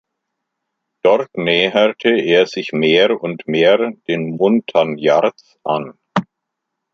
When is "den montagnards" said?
4.07-5.59